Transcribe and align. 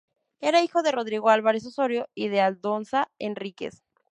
Era 0.39 0.63
hijo 0.63 0.81
de 0.81 0.91
Rodrigo 0.91 1.29
Álvarez 1.29 1.63
Osorio 1.67 2.09
y 2.15 2.29
de 2.29 2.41
Aldonza 2.41 3.09
Enríquez. 3.19 3.83